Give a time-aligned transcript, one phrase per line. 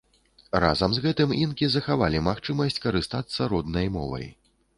[0.63, 4.27] Разам з гэтым, інкі захавалі магчымасць карыстацца роднай мовай.